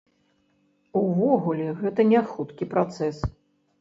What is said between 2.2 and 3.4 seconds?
хуткі працэс.